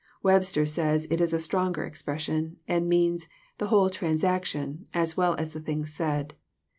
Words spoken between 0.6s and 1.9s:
says it is a stronger